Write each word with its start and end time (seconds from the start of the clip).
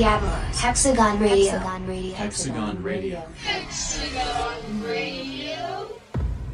Don 0.00 0.18
Diablo, 0.18 0.30
Hexagon 0.56 1.20
Radio. 1.20 1.58
Hexagon 2.14 2.82
Radio. 2.82 3.22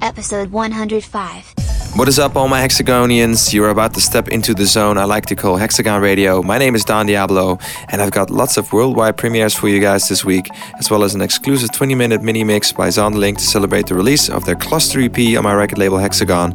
Episode 0.02 0.50
105. 0.50 1.54
What 1.96 2.08
is 2.08 2.18
up, 2.18 2.34
all 2.36 2.48
my 2.48 2.60
Hexagonians? 2.60 3.54
You're 3.54 3.70
about 3.70 3.94
to 3.94 4.00
step 4.00 4.28
into 4.28 4.52
the 4.52 4.66
zone 4.66 4.98
I 4.98 5.04
like 5.04 5.26
to 5.26 5.36
call 5.36 5.56
Hexagon 5.56 6.02
Radio. 6.02 6.42
My 6.42 6.58
name 6.58 6.74
is 6.74 6.84
Don 6.84 7.06
Diablo, 7.06 7.58
and 7.88 8.02
I've 8.02 8.10
got 8.10 8.30
lots 8.30 8.56
of 8.56 8.70
worldwide 8.72 9.16
premieres 9.16 9.54
for 9.54 9.68
you 9.68 9.80
guys 9.80 10.08
this 10.08 10.24
week, 10.24 10.50
as 10.78 10.90
well 10.90 11.04
as 11.04 11.14
an 11.14 11.22
exclusive 11.22 11.72
20 11.72 11.94
minute 11.94 12.22
mini 12.22 12.44
mix 12.44 12.72
by 12.72 12.88
Zonderling 12.88 13.36
to 13.36 13.44
celebrate 13.44 13.86
the 13.86 13.94
release 13.94 14.28
of 14.28 14.44
their 14.44 14.56
Cluster 14.56 15.00
EP 15.00 15.38
on 15.38 15.44
my 15.44 15.54
record 15.54 15.78
label 15.78 15.98
Hexagon. 15.98 16.52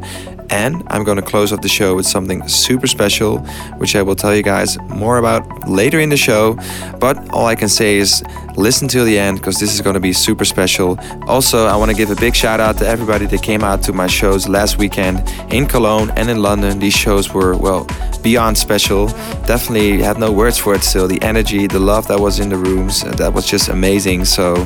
And 0.52 0.84
I'm 0.88 1.02
going 1.02 1.16
to 1.16 1.22
close 1.22 1.50
off 1.50 1.62
the 1.62 1.68
show 1.68 1.96
with 1.96 2.04
something 2.04 2.46
super 2.46 2.86
special, 2.86 3.38
which 3.78 3.96
I 3.96 4.02
will 4.02 4.14
tell 4.14 4.36
you 4.36 4.42
guys 4.42 4.78
more 4.82 5.16
about 5.16 5.66
later 5.66 5.98
in 5.98 6.10
the 6.10 6.16
show. 6.18 6.58
But 7.00 7.16
all 7.30 7.46
I 7.46 7.54
can 7.54 7.70
say 7.70 7.96
is 7.96 8.22
listen 8.56 8.88
till 8.88 9.04
the 9.04 9.18
end 9.18 9.38
because 9.38 9.58
this 9.58 9.74
is 9.74 9.80
going 9.80 9.94
to 9.94 10.00
be 10.00 10.12
super 10.12 10.44
special. 10.44 10.98
Also, 11.26 11.66
I 11.66 11.76
want 11.76 11.90
to 11.90 11.96
give 11.96 12.10
a 12.10 12.16
big 12.16 12.34
shout 12.34 12.60
out 12.60 12.78
to 12.78 12.86
everybody 12.86 13.26
that 13.26 13.42
came 13.42 13.62
out 13.62 13.82
to 13.84 13.92
my 13.92 14.06
shows 14.06 14.48
last 14.48 14.78
weekend 14.78 15.28
in 15.52 15.66
Cologne 15.66 16.10
and 16.16 16.30
in 16.30 16.42
London. 16.42 16.78
These 16.78 16.94
shows 16.94 17.32
were, 17.32 17.56
well, 17.56 17.86
beyond 18.22 18.56
special. 18.56 19.06
Definitely 19.46 20.02
had 20.02 20.18
no 20.18 20.32
words 20.32 20.58
for 20.58 20.74
it 20.74 20.82
still. 20.82 21.08
The 21.08 21.20
energy, 21.22 21.66
the 21.66 21.80
love 21.80 22.08
that 22.08 22.20
was 22.20 22.38
in 22.38 22.48
the 22.48 22.56
rooms, 22.56 23.04
uh, 23.04 23.10
that 23.12 23.32
was 23.32 23.46
just 23.46 23.68
amazing. 23.68 24.24
So, 24.24 24.56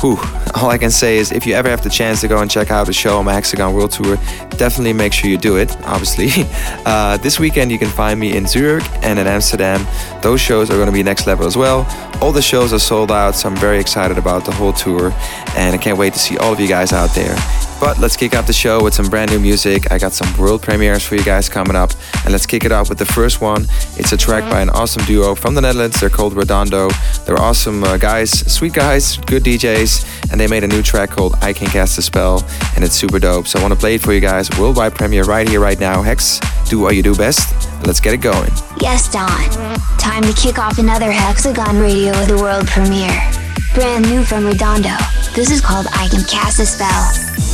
whew, 0.00 0.18
all 0.54 0.70
I 0.70 0.78
can 0.78 0.90
say 0.90 1.18
is 1.18 1.32
if 1.32 1.46
you 1.46 1.54
ever 1.54 1.68
have 1.68 1.82
the 1.82 1.90
chance 1.90 2.20
to 2.20 2.28
go 2.28 2.38
and 2.40 2.50
check 2.50 2.70
out 2.70 2.86
the 2.86 2.92
show 2.92 3.18
on 3.18 3.24
my 3.24 3.32
Hexagon 3.32 3.74
World 3.74 3.90
Tour, 3.90 4.16
definitely 4.56 4.92
make 4.92 5.12
sure 5.12 5.28
you 5.30 5.38
do 5.38 5.56
it, 5.56 5.76
obviously. 5.84 6.30
Uh, 6.84 7.16
this 7.18 7.40
weekend 7.40 7.72
you 7.72 7.78
can 7.78 7.88
find 7.88 8.20
me 8.20 8.36
in 8.36 8.46
Zurich 8.46 8.84
and 9.02 9.18
in 9.18 9.26
Amsterdam. 9.26 9.86
Those 10.20 10.40
shows 10.40 10.70
are 10.70 10.74
going 10.74 10.86
to 10.86 10.92
be 10.92 11.02
next 11.02 11.26
level 11.26 11.46
as 11.46 11.56
well. 11.56 11.86
All 12.20 12.30
the 12.30 12.42
shows 12.42 12.74
are 12.74 12.78
sold 12.78 13.10
out, 13.10 13.13
so 13.14 13.48
I'm 13.48 13.56
very 13.56 13.78
excited 13.78 14.18
about 14.18 14.44
the 14.44 14.50
whole 14.50 14.72
tour 14.72 15.12
and 15.56 15.74
I 15.74 15.78
can't 15.78 15.96
wait 15.96 16.12
to 16.14 16.18
see 16.18 16.36
all 16.38 16.52
of 16.52 16.58
you 16.58 16.66
guys 16.66 16.92
out 16.92 17.14
there. 17.14 17.36
But 17.78 17.98
let's 17.98 18.16
kick 18.16 18.34
off 18.34 18.46
the 18.46 18.52
show 18.52 18.82
with 18.82 18.94
some 18.94 19.06
brand 19.06 19.30
new 19.30 19.38
music. 19.38 19.92
I 19.92 19.98
got 19.98 20.12
some 20.12 20.36
world 20.36 20.62
premieres 20.62 21.04
for 21.04 21.14
you 21.14 21.22
guys 21.22 21.48
coming 21.48 21.76
up. 21.76 21.92
And 22.24 22.32
let's 22.32 22.46
kick 22.46 22.64
it 22.64 22.72
off 22.72 22.88
with 22.88 22.98
the 22.98 23.04
first 23.04 23.40
one. 23.40 23.66
It's 23.96 24.12
a 24.12 24.16
track 24.16 24.50
by 24.50 24.62
an 24.62 24.70
awesome 24.70 25.04
duo 25.04 25.34
from 25.34 25.54
the 25.54 25.60
Netherlands. 25.60 26.00
They're 26.00 26.10
called 26.10 26.34
Redondo. 26.34 26.88
They're 27.24 27.38
awesome 27.38 27.84
uh, 27.84 27.96
guys, 27.96 28.30
sweet 28.52 28.72
guys, 28.72 29.18
good 29.18 29.44
DJs. 29.44 30.32
And 30.32 30.40
they 30.40 30.46
made 30.46 30.64
a 30.64 30.68
new 30.68 30.82
track 30.82 31.10
called 31.10 31.34
I 31.40 31.52
Can 31.52 31.68
Cast 31.68 31.98
a 31.98 32.02
Spell. 32.02 32.42
And 32.74 32.84
it's 32.84 32.94
super 32.94 33.18
dope. 33.18 33.46
So 33.46 33.58
I 33.58 33.62
want 33.62 33.74
to 33.74 33.80
play 33.80 33.96
it 33.96 34.00
for 34.00 34.12
you 34.12 34.20
guys. 34.20 34.50
Worldwide 34.58 34.94
premiere 34.94 35.24
right 35.24 35.48
here, 35.48 35.60
right 35.60 35.78
now. 35.78 36.02
Hex, 36.02 36.40
do 36.68 36.80
what 36.80 36.96
you 36.96 37.02
do 37.02 37.14
best. 37.14 37.73
Let's 37.86 38.00
get 38.00 38.14
it 38.14 38.22
going. 38.22 38.50
Yes, 38.80 39.12
Don. 39.12 39.50
Time 39.98 40.22
to 40.22 40.32
kick 40.32 40.58
off 40.58 40.78
another 40.78 41.10
Hexagon 41.10 41.78
Radio 41.78 42.12
the 42.24 42.36
world 42.36 42.66
premiere. 42.66 43.20
Brand 43.74 44.08
new 44.08 44.24
from 44.24 44.46
Redondo. 44.46 44.96
This 45.34 45.50
is 45.50 45.60
called 45.60 45.86
I 45.92 46.08
Can 46.08 46.24
Cast 46.24 46.60
a 46.60 46.66
Spell. 46.66 47.53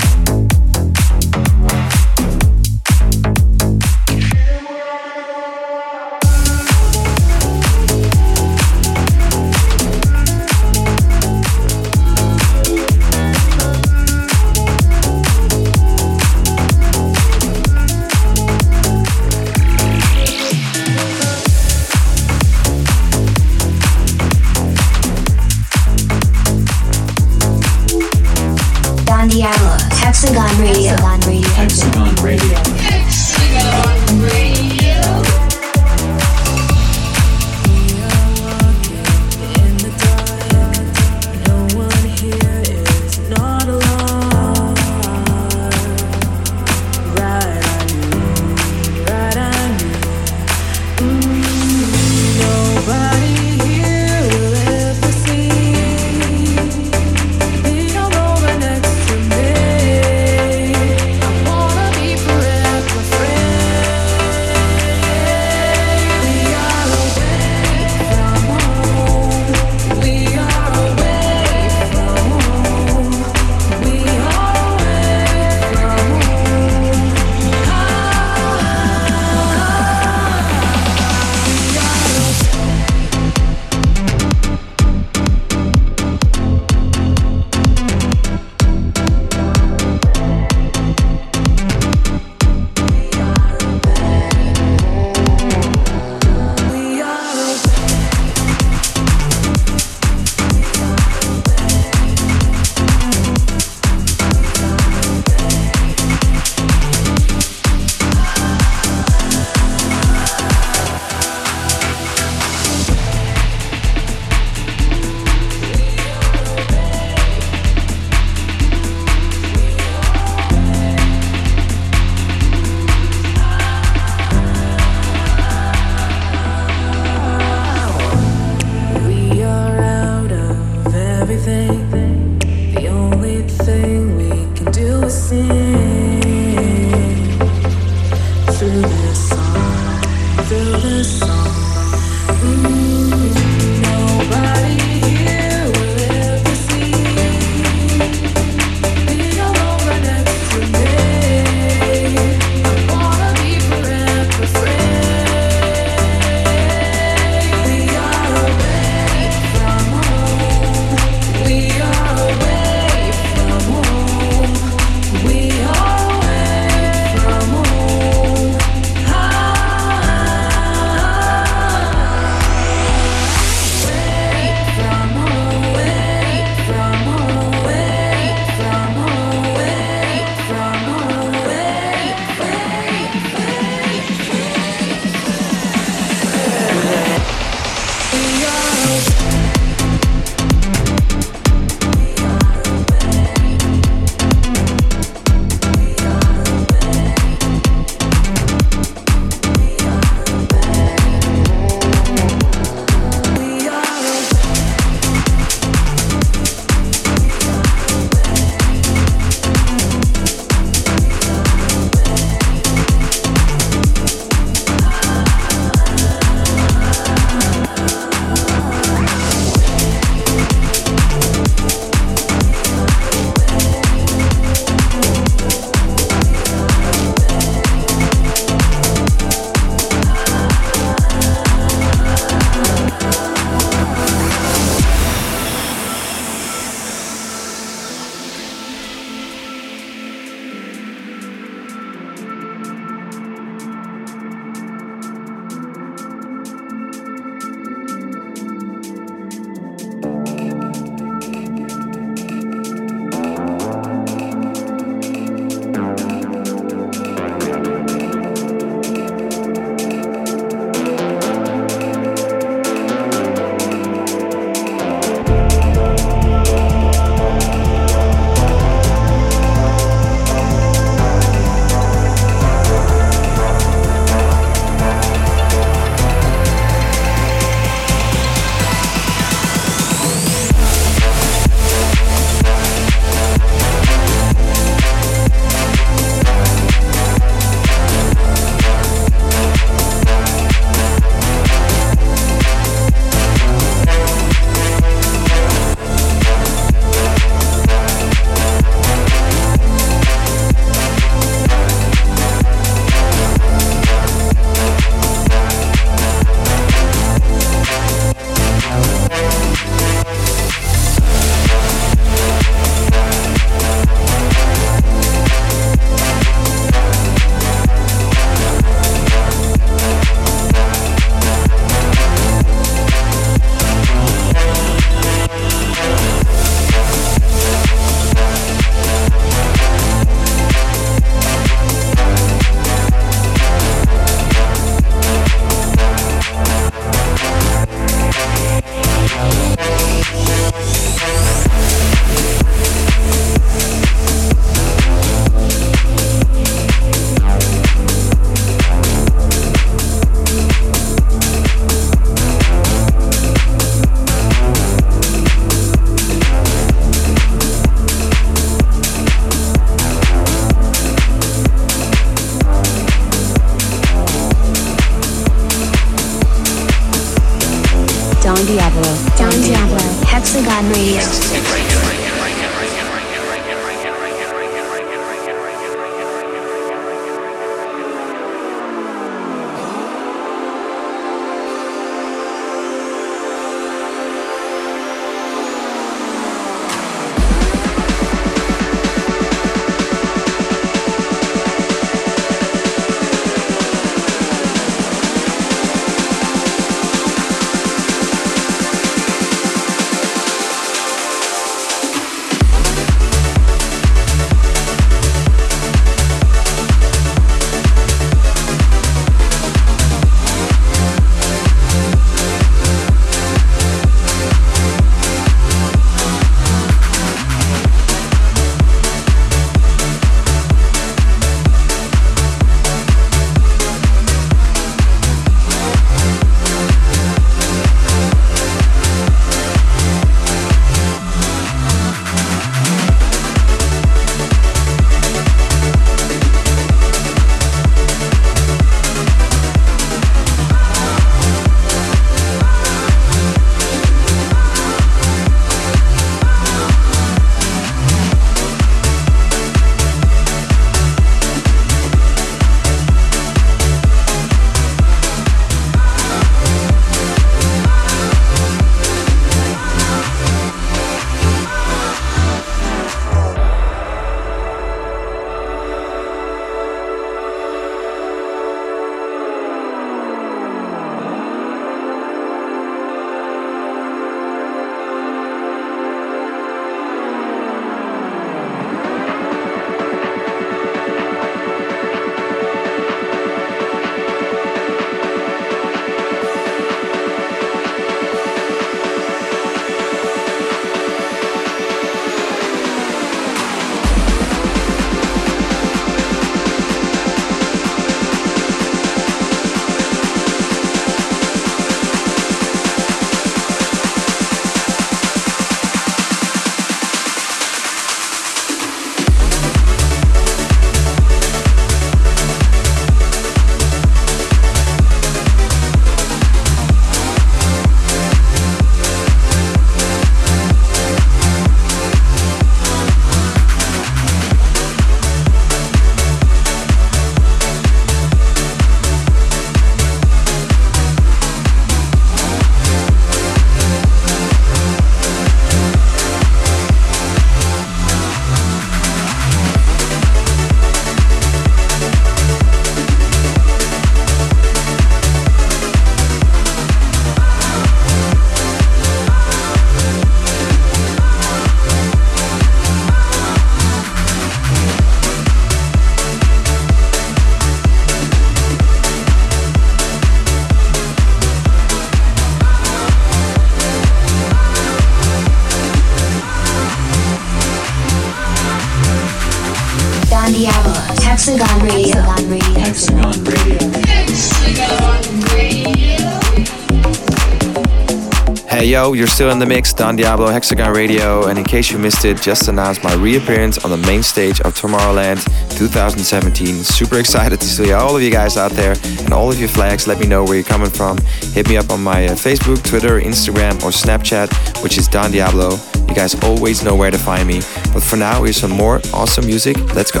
Yo, 578.88 578.94
you're 578.94 579.06
still 579.06 579.30
in 579.30 579.38
the 579.38 579.46
mix, 579.46 579.72
Don 579.72 579.96
Diablo, 579.96 580.28
Hexagon 580.28 580.72
Radio, 580.72 581.26
and 581.26 581.38
in 581.38 581.44
case 581.44 581.70
you 581.70 581.78
missed 581.78 582.04
it, 582.04 582.20
just 582.20 582.48
announced 582.48 582.82
my 582.82 582.94
reappearance 582.94 583.58
on 583.64 583.70
the 583.70 583.76
main 583.76 584.02
stage 584.02 584.40
of 584.40 584.54
Tomorrowland 584.54 585.22
2017. 585.56 586.64
Super 586.64 586.98
excited 586.98 587.40
to 587.40 587.46
see 587.46 587.72
all 587.72 587.96
of 587.96 588.02
you 588.02 588.10
guys 588.10 588.36
out 588.36 588.52
there 588.52 588.76
and 589.00 589.12
all 589.12 589.30
of 589.30 589.38
your 589.38 589.48
flags. 589.48 589.86
Let 589.86 589.98
me 589.98 590.06
know 590.06 590.24
where 590.24 590.36
you're 590.36 590.44
coming 590.44 590.70
from. 590.70 590.98
Hit 591.32 591.48
me 591.48 591.56
up 591.56 591.70
on 591.70 591.82
my 591.82 592.06
uh, 592.06 592.12
Facebook, 592.12 592.62
Twitter, 592.62 593.00
Instagram, 593.00 593.54
or 593.56 593.70
Snapchat, 593.70 594.62
which 594.62 594.78
is 594.78 594.88
Don 594.88 595.10
Diablo. 595.10 595.58
You 595.88 595.94
guys 595.94 596.14
always 596.22 596.62
know 596.62 596.74
where 596.74 596.90
to 596.90 596.98
find 596.98 597.26
me. 597.26 597.40
But 597.72 597.82
for 597.82 597.96
now, 597.96 598.22
here's 598.22 598.36
some 598.36 598.52
more 598.52 598.80
awesome 598.94 599.26
music. 599.26 599.56
Let's 599.74 599.90
go. 599.90 600.00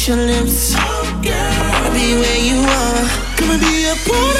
Kiss 0.00 0.08
your 0.08 0.16
lips. 0.16 0.74
Wanna 0.76 1.90
be 1.92 2.14
where 2.14 2.38
you 2.38 2.58
are. 2.60 3.04
Come 3.36 3.50
and 3.50 3.60
be 3.60 3.84
a 3.84 3.94
part 4.08 4.36
of 4.36 4.39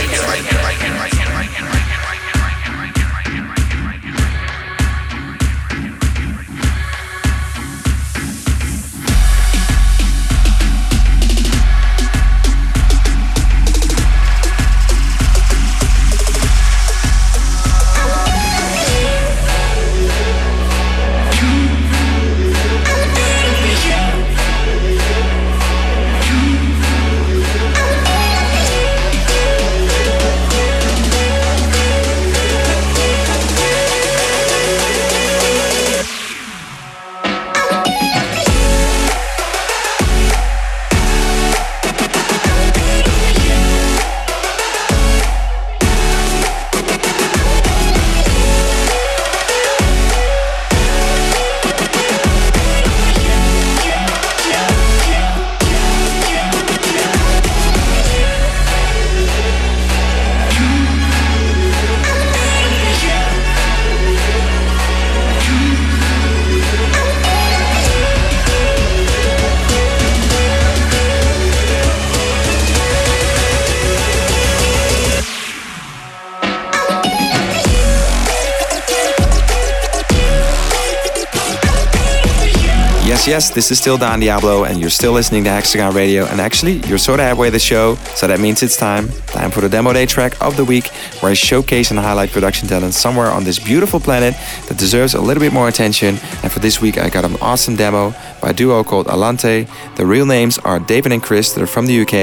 This 83.53 83.69
is 83.69 83.77
still 83.77 83.97
Don 83.97 84.21
Diablo, 84.21 84.63
and 84.63 84.79
you're 84.79 84.89
still 84.89 85.11
listening 85.11 85.43
to 85.43 85.49
Hexagon 85.49 85.93
Radio. 85.93 86.25
And 86.25 86.39
actually, 86.39 86.77
you're 86.87 86.97
sort 86.97 87.19
of 87.19 87.25
halfway 87.25 87.49
the 87.49 87.59
show, 87.59 87.95
so 88.15 88.25
that 88.27 88.39
means 88.39 88.63
it's 88.63 88.77
time. 88.77 89.09
Time 89.27 89.51
for 89.51 89.59
the 89.59 89.67
demo 89.67 89.91
day 89.91 90.05
track 90.05 90.41
of 90.41 90.55
the 90.55 90.63
week, 90.63 90.87
where 91.19 91.33
I 91.33 91.35
showcase 91.35 91.91
and 91.91 91.99
highlight 91.99 92.31
production 92.31 92.69
talent 92.69 92.93
somewhere 92.93 93.29
on 93.29 93.43
this 93.43 93.59
beautiful 93.59 93.99
planet 93.99 94.35
that 94.69 94.77
deserves 94.77 95.15
a 95.15 95.19
little 95.19 95.41
bit 95.41 95.51
more 95.51 95.67
attention. 95.67 96.17
And 96.43 96.49
for 96.49 96.59
this 96.59 96.79
week, 96.79 96.97
I 96.97 97.09
got 97.09 97.25
an 97.25 97.35
awesome 97.41 97.75
demo 97.75 98.15
by 98.41 98.49
a 98.49 98.53
duo 98.53 98.83
called 98.83 99.07
Alante. 99.07 99.67
The 99.95 100.05
real 100.05 100.25
names 100.25 100.57
are 100.59 100.79
David 100.79 101.11
and 101.11 101.21
Chris, 101.21 101.53
they're 101.53 101.67
from 101.67 101.85
the 101.85 102.01
UK, 102.01 102.13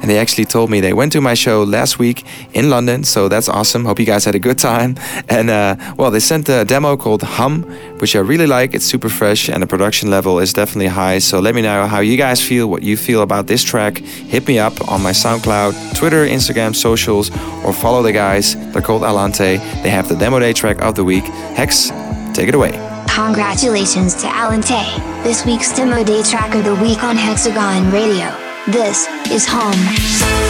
and 0.00 0.10
they 0.10 0.18
actually 0.18 0.44
told 0.44 0.70
me 0.70 0.80
they 0.80 0.92
went 0.92 1.12
to 1.12 1.20
my 1.20 1.34
show 1.34 1.62
last 1.62 1.98
week 1.98 2.24
in 2.52 2.68
London, 2.70 3.04
so 3.04 3.28
that's 3.28 3.48
awesome. 3.48 3.84
Hope 3.84 3.98
you 3.98 4.06
guys 4.06 4.24
had 4.24 4.34
a 4.34 4.38
good 4.38 4.58
time. 4.58 4.96
And 5.30 5.48
uh, 5.48 5.76
well, 5.96 6.10
they 6.10 6.18
sent 6.18 6.48
a 6.48 6.64
demo 6.64 6.96
called 6.96 7.22
Hum, 7.22 7.62
which 8.00 8.16
I 8.16 8.18
really 8.18 8.48
like. 8.48 8.74
It's 8.74 8.84
super 8.84 9.08
fresh, 9.08 9.48
and 9.48 9.62
the 9.62 9.66
production 9.66 10.10
level 10.10 10.40
is 10.40 10.52
definitely 10.52 10.88
high. 10.88 11.20
So 11.20 11.38
let 11.38 11.54
me 11.54 11.62
know 11.62 11.86
how 11.86 12.00
you 12.00 12.16
guys 12.16 12.42
feel, 12.42 12.68
what 12.68 12.82
you 12.82 12.96
feel 12.96 13.22
about 13.22 13.46
this 13.46 13.62
track. 13.62 13.98
Hit 13.98 14.48
me 14.48 14.58
up 14.58 14.88
on 14.88 15.02
my 15.02 15.12
SoundCloud, 15.12 15.96
Twitter, 15.96 16.26
Instagram, 16.26 16.74
socials, 16.74 17.30
or 17.64 17.72
follow 17.72 18.02
the 18.02 18.12
guys. 18.12 18.56
They're 18.72 18.82
called 18.82 19.02
Alante. 19.02 19.58
They 19.82 19.90
have 19.90 20.08
the 20.08 20.16
demo 20.16 20.40
day 20.40 20.52
track 20.52 20.82
of 20.82 20.96
the 20.96 21.04
week. 21.04 21.24
Hex, 21.54 21.90
take 22.34 22.48
it 22.48 22.54
away. 22.54 22.89
Congratulations 23.14 24.14
to 24.14 24.28
Alante, 24.28 24.96
this 25.24 25.44
week's 25.44 25.74
demo 25.74 26.04
day 26.04 26.22
track 26.22 26.54
of 26.54 26.64
the 26.64 26.74
week 26.76 27.02
on 27.02 27.16
Hexagon 27.16 27.90
Radio. 27.90 28.34
This 28.68 29.08
is 29.30 29.46
Home. 29.48 30.49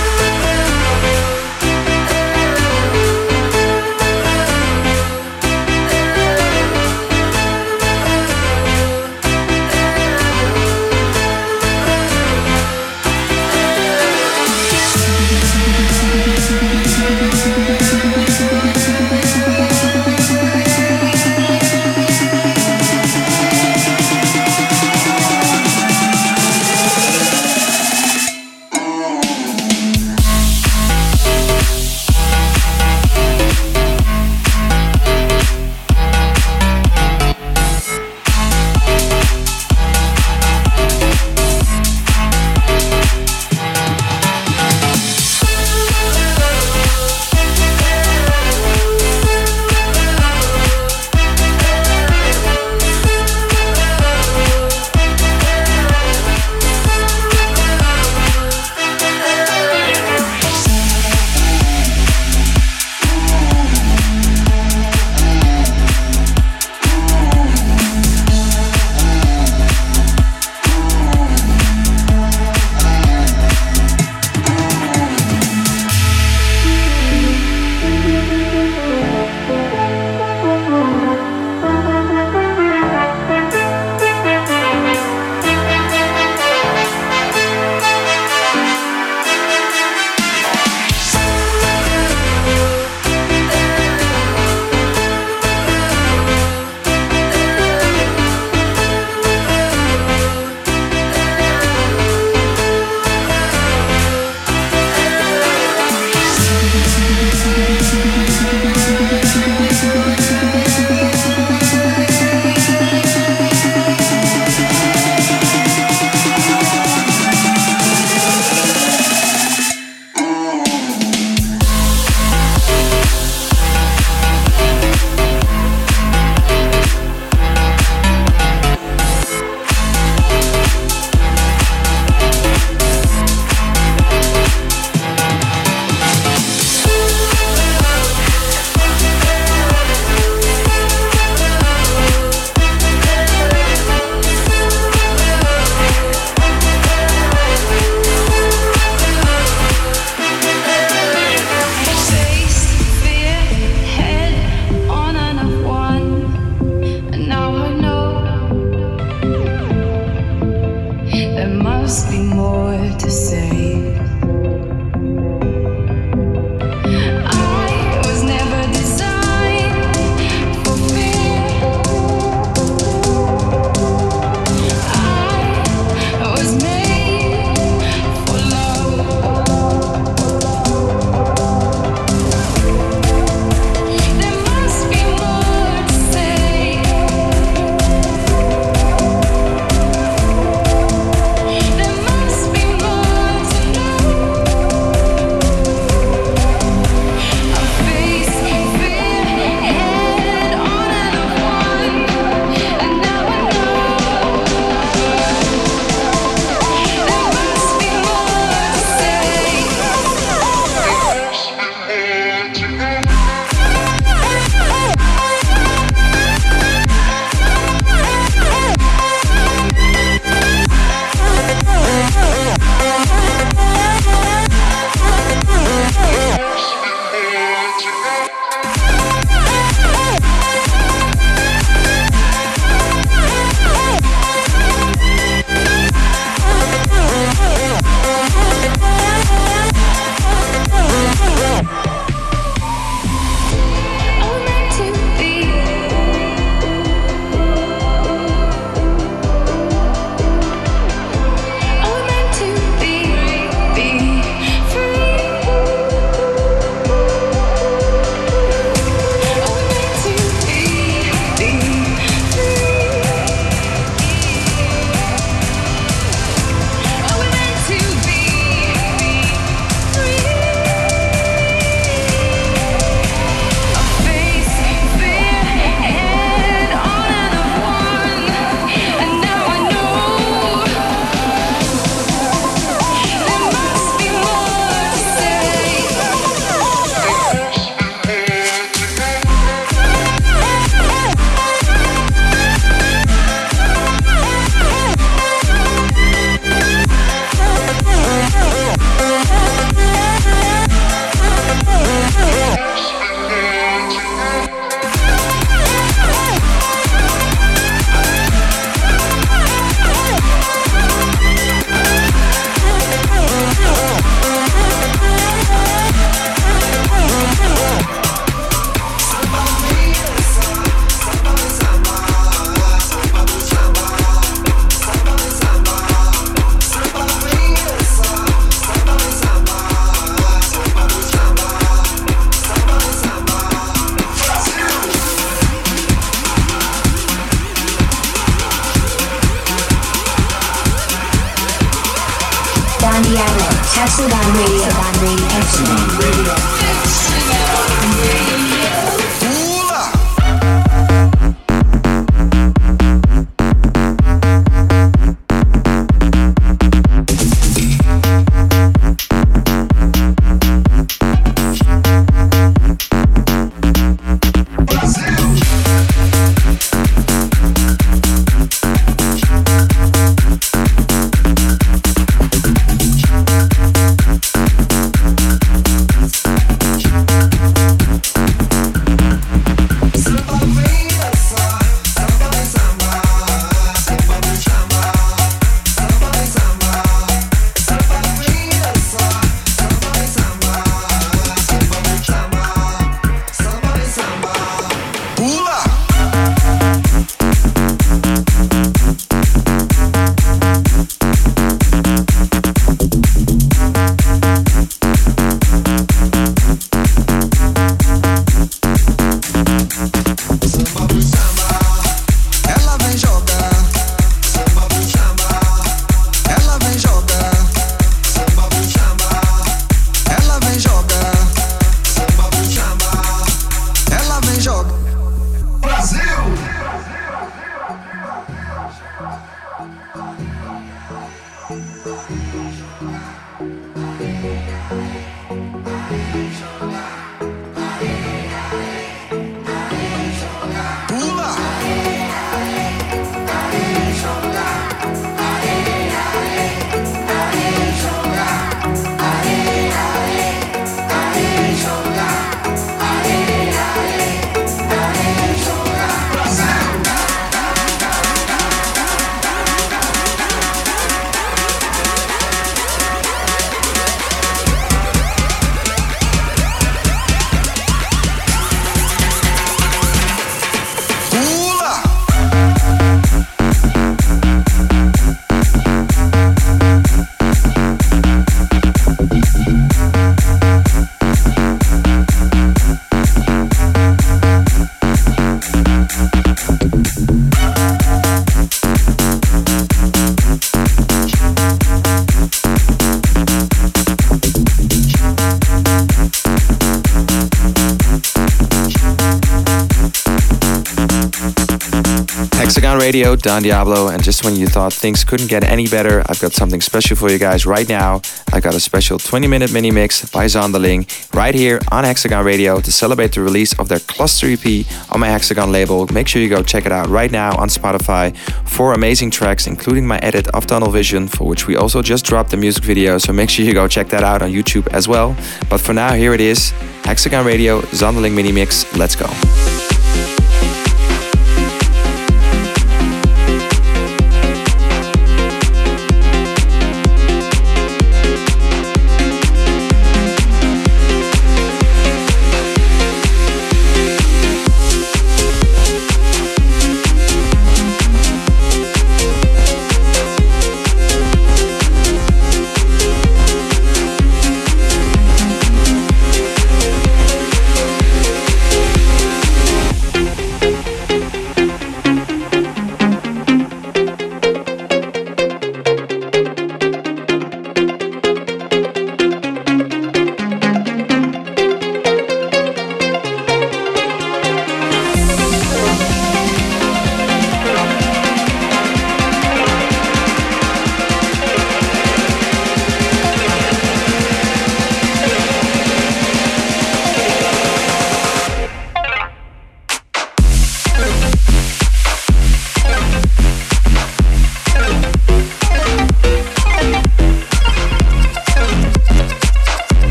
Radio, 502.90 503.14
Don 503.14 503.40
Diablo, 503.44 503.86
and 503.86 504.02
just 504.02 504.24
when 504.24 504.34
you 504.34 504.48
thought 504.48 504.72
things 504.72 505.04
couldn't 505.04 505.28
get 505.28 505.44
any 505.44 505.68
better, 505.68 506.02
I've 506.08 506.18
got 506.18 506.32
something 506.32 506.60
special 506.60 506.96
for 506.96 507.08
you 507.08 507.20
guys 507.20 507.46
right 507.46 507.68
now. 507.68 508.02
I 508.32 508.40
got 508.40 508.56
a 508.56 508.58
special 508.58 508.98
20 508.98 509.28
minute 509.28 509.52
mini 509.52 509.70
mix 509.70 510.10
by 510.10 510.24
Zonderling 510.24 510.82
right 511.14 511.32
here 511.32 511.60
on 511.70 511.84
Hexagon 511.84 512.24
Radio 512.24 512.60
to 512.60 512.72
celebrate 512.72 513.12
the 513.12 513.20
release 513.20 513.56
of 513.60 513.68
their 513.68 513.78
Cluster 513.78 514.26
EP 514.26 514.66
on 514.90 514.98
my 514.98 515.06
Hexagon 515.06 515.52
label. 515.52 515.86
Make 515.92 516.08
sure 516.08 516.20
you 516.20 516.28
go 516.28 516.42
check 516.42 516.66
it 516.66 516.72
out 516.72 516.88
right 516.88 517.12
now 517.12 517.38
on 517.38 517.46
Spotify. 517.46 518.16
Four 518.48 518.72
amazing 518.72 519.12
tracks, 519.12 519.46
including 519.46 519.86
my 519.86 519.98
edit 519.98 520.26
of 520.34 520.48
Tunnel 520.48 520.72
Vision, 520.72 521.06
for 521.06 521.28
which 521.28 521.46
we 521.46 521.54
also 521.54 521.82
just 521.82 522.04
dropped 522.04 522.32
the 522.32 522.36
music 522.36 522.64
video, 522.64 522.98
so 522.98 523.12
make 523.12 523.30
sure 523.30 523.44
you 523.44 523.54
go 523.54 523.68
check 523.68 523.86
that 523.90 524.02
out 524.02 524.20
on 524.20 524.32
YouTube 524.32 524.66
as 524.72 524.88
well. 524.88 525.14
But 525.48 525.60
for 525.60 525.72
now, 525.72 525.92
here 525.92 526.12
it 526.12 526.20
is 526.20 526.50
Hexagon 526.82 527.24
Radio, 527.24 527.60
Zonderling 527.70 528.16
mini 528.16 528.32
mix. 528.32 528.66
Let's 528.76 528.96
go. 528.96 529.06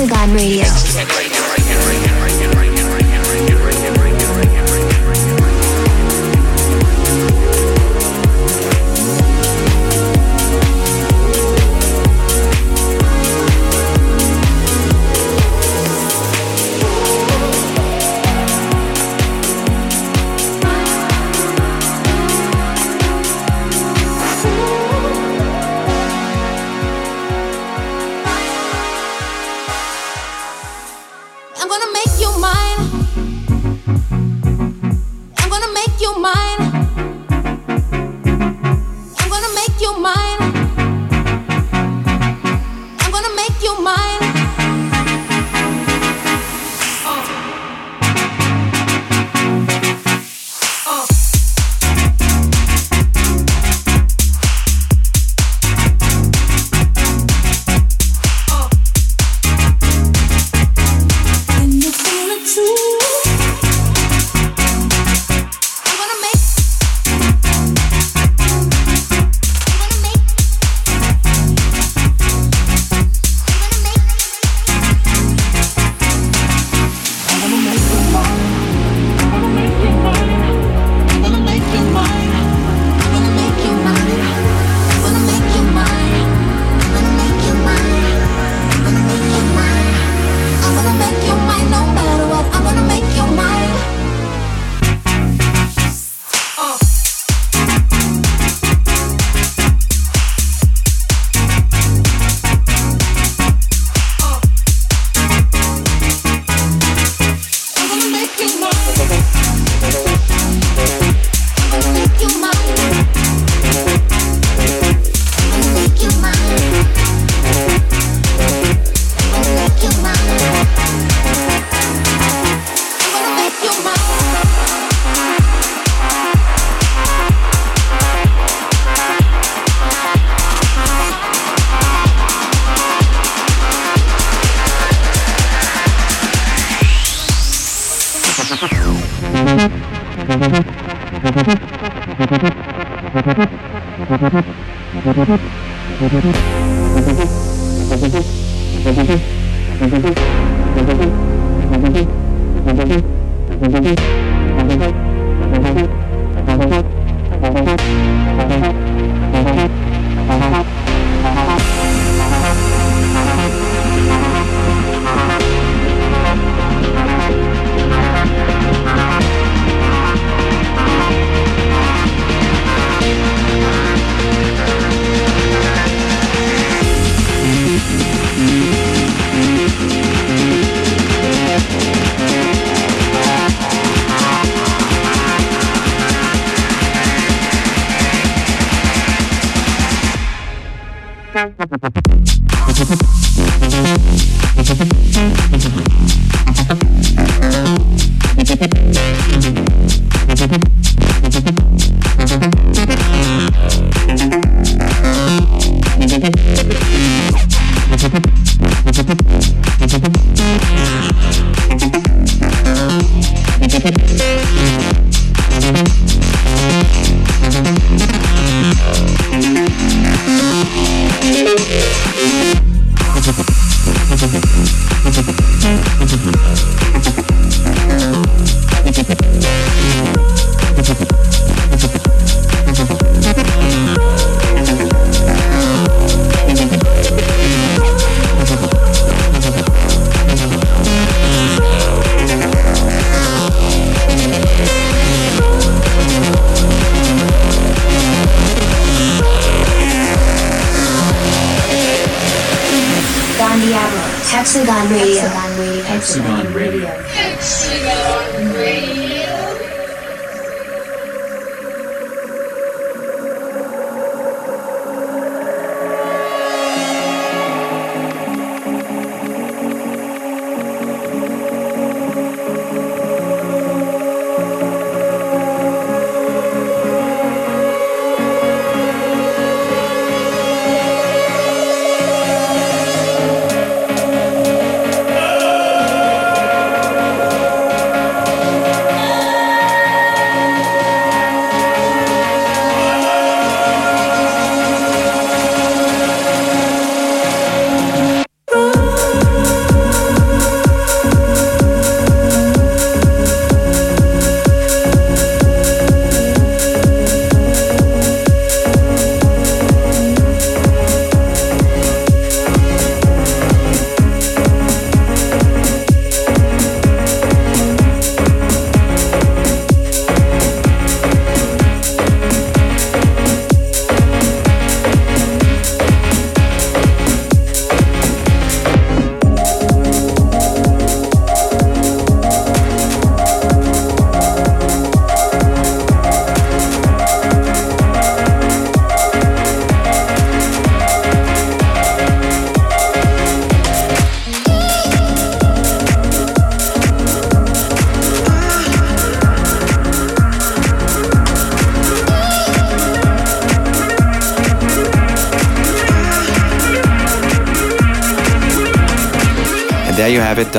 Hexagon 0.00 0.32
Radio. 0.32 0.59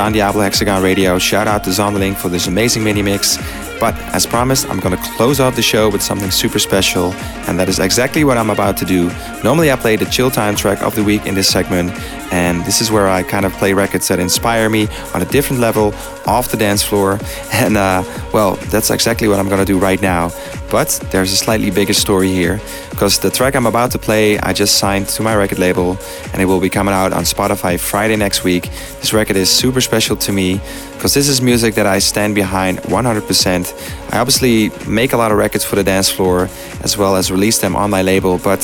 Don 0.02 0.14
Diablo 0.14 0.42
Hexagon 0.42 0.82
Radio. 0.82 1.20
Shout 1.20 1.48
out 1.48 1.64
to 1.66 1.70
Zonderling 1.70 2.16
for 2.16 2.28
this 2.28 2.48
amazing 2.48 2.84
mini 2.84 3.04
mix. 3.04 3.38
But 3.80 3.94
as 4.16 4.26
promised, 4.26 4.68
I'm 4.68 4.80
gonna 4.80 4.98
close 5.16 5.40
off 5.40 5.56
the 5.56 5.62
show 5.62 5.92
with 5.92 6.02
something 6.02 6.32
super 6.32 6.58
special, 6.58 7.14
and 7.48 7.60
that 7.60 7.70
is 7.70 7.78
exactly 7.78 8.24
what 8.24 8.36
I'm 8.36 8.50
about 8.50 8.78
to 8.78 8.86
do. 8.86 9.12
Normally, 9.44 9.72
I 9.72 9.76
play 9.76 9.98
the 9.98 10.06
chill 10.06 10.32
time 10.32 10.56
track 10.56 10.82
of 10.82 10.96
the 10.96 11.04
week 11.04 11.28
in 11.28 11.36
this 11.36 11.48
segment, 11.48 11.92
and 12.32 12.66
this 12.66 12.82
is 12.82 12.90
where 12.90 13.08
I 13.08 13.22
kind 13.22 13.46
of 13.46 13.54
play 13.54 13.74
records 13.74 14.08
that 14.08 14.20
inspire 14.20 14.72
me 14.72 14.88
on 15.14 15.22
a 15.22 15.26
different 15.26 15.62
level 15.62 15.94
off 16.26 16.50
the 16.50 16.58
dance 16.58 16.82
floor. 16.82 17.20
And 17.54 17.78
uh, 17.78 18.04
well, 18.34 18.56
that's 18.72 18.90
exactly 18.90 19.28
what 19.28 19.38
I'm 19.40 19.50
gonna 19.50 19.66
do 19.66 19.78
right 19.78 20.02
now. 20.02 20.30
But 20.72 20.88
there's 21.12 21.34
a 21.34 21.36
slightly 21.36 21.70
bigger 21.70 21.94
story 21.94 22.30
here, 22.30 22.62
because 22.92 23.20
the 23.20 23.30
track 23.30 23.56
I'm 23.56 23.66
about 23.66 23.92
to 23.92 24.00
play, 24.00 24.40
I 24.40 24.54
just 24.54 24.78
signed 24.78 25.10
to 25.10 25.22
my 25.22 25.36
record 25.36 25.60
label, 25.60 25.98
and 26.32 26.42
it 26.42 26.46
will 26.46 26.62
be 26.62 26.70
coming 26.70 26.94
out 26.94 27.12
on 27.12 27.24
Spotify 27.24 27.78
Friday 27.78 28.16
next 28.16 28.46
week. 28.46 28.70
This 29.02 29.12
record 29.12 29.36
is 29.36 29.50
super 29.50 29.82
special 29.82 30.16
to 30.16 30.32
me, 30.32 30.62
because 30.94 31.14
this 31.14 31.28
is 31.28 31.42
music 31.42 31.76
that 31.76 31.86
I 31.86 32.00
stand 32.00 32.36
behind 32.36 32.78
100%. 32.84 34.14
I 34.14 34.20
obviously 34.20 34.72
make 34.88 35.12
a 35.12 35.18
lot 35.18 35.32
of 35.32 35.38
records 35.38 35.66
for 35.66 35.76
the 35.76 35.84
dance 35.84 36.10
floor, 36.10 36.48
as 36.84 36.98
well 36.98 37.18
as 37.18 37.30
release 37.32 37.60
them 37.60 37.76
on 37.76 37.90
my 37.90 38.02
label, 38.02 38.38
but 38.38 38.64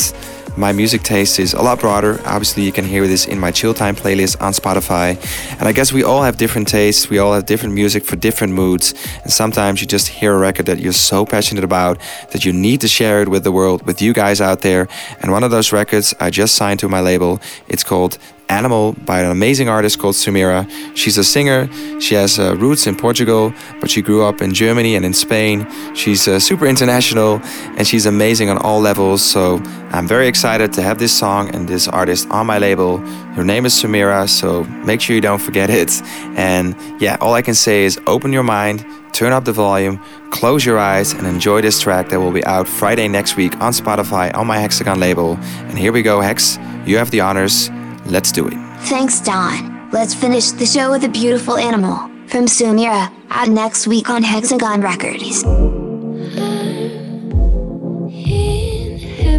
my 0.58 0.72
music 0.72 1.04
taste 1.04 1.40
is 1.40 1.54
a 1.54 1.62
lot 1.62 1.80
broader. 1.80 2.20
Obviously, 2.26 2.64
you 2.64 2.72
can 2.72 2.84
hear 2.84 3.08
this 3.08 3.28
in 3.28 3.40
my 3.40 3.52
chill 3.52 3.74
time 3.74 3.96
playlist 3.96 4.42
on 4.42 4.54
Spotify. 4.54 5.16
And 5.60 5.68
I 5.68 5.72
guess 5.72 5.94
we 5.94 6.04
all 6.04 6.24
have 6.24 6.38
different 6.38 6.68
tastes. 6.68 7.10
We 7.10 7.20
all 7.20 7.34
have 7.34 7.46
different 7.46 7.76
music 7.76 8.04
for 8.04 8.16
different 8.16 8.54
moods. 8.54 8.94
And 9.22 9.32
sometimes 9.32 9.82
you 9.82 9.88
just 9.88 10.08
hear 10.08 10.34
a 10.34 10.40
record 10.40 10.66
that 10.66 10.80
you're 10.80 10.94
so 10.94 11.26
passionate 11.26 11.64
about 11.64 12.00
that 12.32 12.44
you 12.44 12.54
need 12.54 12.82
to 12.82 12.88
share 12.88 13.22
it 13.22 13.30
with 13.30 13.44
the 13.44 13.52
world, 13.52 13.86
with 13.86 14.02
you 14.02 14.14
guys 14.14 14.42
out 14.42 14.62
there. 14.62 14.88
And 15.22 15.32
one 15.32 15.44
of 15.44 15.52
those 15.52 15.72
records 15.72 16.16
I 16.20 16.32
just 16.32 16.56
signed 16.56 16.80
to 16.80 16.90
my 16.90 17.02
label. 17.02 17.40
It's 17.68 17.84
called 17.84 18.18
Animal 18.50 18.94
by 19.06 19.20
an 19.20 19.30
amazing 19.30 19.68
artist 19.68 20.00
called 20.00 20.16
Sumira. 20.16 20.70
She's 20.96 21.18
a 21.18 21.24
singer. 21.24 21.70
She 22.00 22.16
has 22.16 22.40
uh, 22.40 22.56
roots 22.56 22.88
in 22.88 22.96
Portugal, 22.96 23.54
but 23.82 23.90
she 23.90 24.02
grew 24.02 24.24
up 24.24 24.42
in 24.42 24.54
Germany 24.54 24.96
and 24.96 25.04
in 25.04 25.14
Spain. 25.14 25.68
She's 25.94 26.28
uh, 26.28 26.40
super 26.40 26.66
international 26.66 27.42
and 27.78 27.86
she's 27.86 28.06
amazing 28.06 28.50
on 28.50 28.58
all 28.60 28.80
levels. 28.80 29.22
So 29.22 29.62
I'm 29.92 30.08
very 30.08 30.28
excited 30.28 30.72
to 30.74 30.82
have 30.82 30.98
this 30.98 31.12
song 31.18 31.54
and 31.54 31.68
this 31.68 31.90
artist 31.90 32.30
on 32.30 32.48
my 32.48 32.58
label. 32.58 33.00
Her 33.36 33.44
name 33.44 33.66
is 33.66 33.74
Sumira, 33.74 34.30
so 34.30 34.64
make 34.64 35.02
sure 35.02 35.14
you 35.14 35.22
don't 35.22 35.42
forget 35.42 35.70
it. 35.70 36.02
And 36.38 36.76
yeah, 37.02 37.18
all 37.20 37.34
I 37.34 37.42
can 37.42 37.54
say 37.54 37.84
is 37.84 38.00
open 38.08 38.32
your 38.32 38.44
mind, 38.44 38.86
turn 39.12 39.34
up 39.34 39.44
the 39.44 39.52
volume, 39.52 40.02
close 40.32 40.66
your 40.66 40.80
eyes, 40.80 41.12
and 41.12 41.28
enjoy 41.28 41.62
this 41.62 41.82
track 41.82 42.10
that 42.10 42.20
will 42.22 42.32
be 42.32 42.46
out 42.46 42.68
Friday 42.68 43.10
next 43.10 43.36
week 43.36 43.60
on 43.60 43.74
Spotify 43.74 44.34
on 44.34 44.48
my 44.48 44.58
Hexagon 44.58 45.02
label. 45.02 45.38
And 45.68 45.78
here 45.78 45.92
we 45.92 46.02
go, 46.02 46.22
Hex. 46.22 46.58
You 46.86 46.98
have 46.98 47.12
the 47.12 47.20
honors. 47.20 47.70
Let's 48.10 48.32
do 48.32 48.48
it. 48.48 48.54
Thanks, 48.88 49.20
Don. 49.20 49.90
Let's 49.92 50.14
finish 50.14 50.52
the 50.52 50.66
show 50.66 50.92
with 50.92 51.04
a 51.04 51.10
beautiful 51.10 51.58
animal 51.58 51.98
from 52.28 52.46
Sumira, 52.46 53.12
out 53.30 53.50
next 53.50 53.88
week 53.88 54.10
on 54.10 54.24
Hexagon 54.24 54.82
Records. 54.82 55.44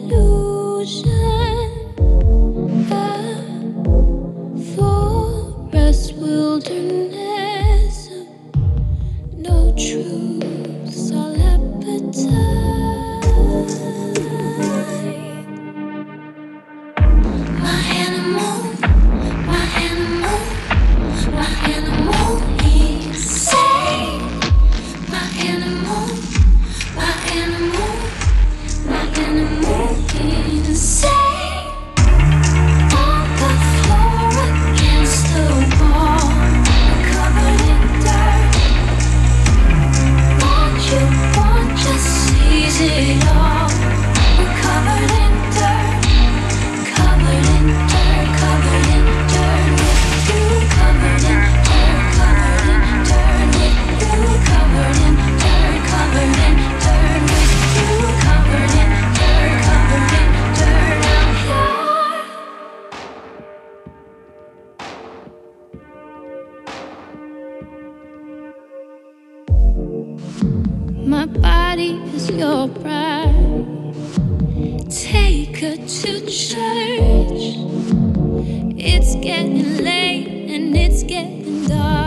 Getting 79.21 79.83
late 79.83 80.27
and 80.49 80.75
it's 80.75 81.03
getting 81.03 81.67
dark. 81.67 82.00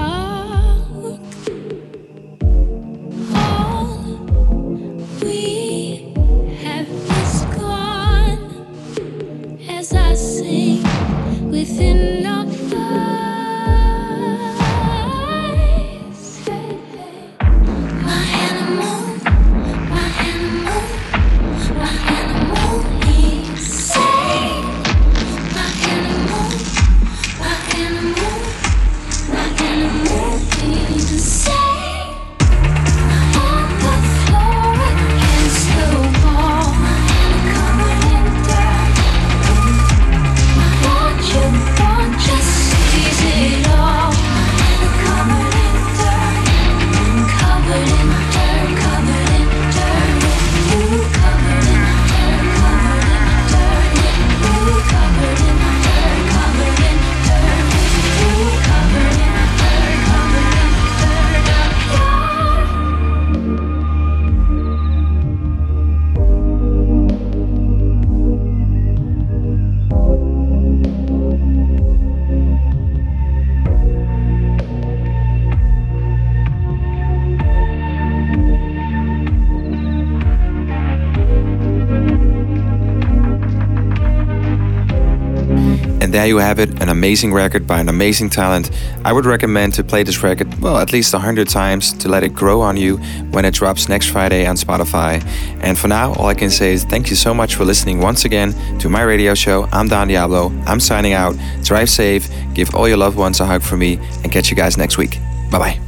You 86.35 86.41
have 86.41 86.59
it, 86.59 86.83
an 86.83 86.89
amazing 86.89 87.33
record 87.33 87.65
by 87.65 87.79
an 87.79 87.89
amazing 87.89 88.29
talent. 88.29 88.71
I 89.05 89.13
would 89.13 89.25
recommend 89.25 89.73
to 89.75 89.85
play 89.85 90.03
this 90.03 90.23
record, 90.25 90.53
well, 90.61 90.79
at 90.79 90.93
least 90.93 91.13
100 91.13 91.49
times 91.49 91.93
to 91.99 92.09
let 92.09 92.25
it 92.25 92.35
grow 92.35 92.61
on 92.61 92.77
you 92.77 92.97
when 93.31 93.45
it 93.45 93.55
drops 93.55 93.89
next 93.89 94.11
Friday 94.11 94.45
on 94.45 94.57
Spotify. 94.57 95.25
And 95.63 95.79
for 95.79 95.87
now, 95.87 96.13
all 96.15 96.27
I 96.27 96.35
can 96.35 96.51
say 96.51 96.73
is 96.73 96.83
thank 96.85 97.09
you 97.09 97.15
so 97.15 97.33
much 97.33 97.55
for 97.55 97.65
listening 97.65 98.01
once 98.01 98.25
again 98.25 98.53
to 98.81 98.89
my 98.89 99.03
radio 99.03 99.35
show. 99.35 99.69
I'm 99.71 99.87
Don 99.87 100.09
Diablo. 100.09 100.51
I'm 100.67 100.81
signing 100.81 101.13
out. 101.13 101.37
Drive 101.63 101.89
safe, 101.89 102.29
give 102.53 102.75
all 102.75 102.89
your 102.89 102.99
loved 102.99 103.17
ones 103.17 103.39
a 103.39 103.47
hug 103.47 103.63
for 103.63 103.77
me, 103.77 103.99
and 104.25 104.33
catch 104.33 104.51
you 104.51 104.57
guys 104.57 104.77
next 104.77 104.99
week. 104.99 105.21
Bye 105.53 105.59
bye. 105.59 105.84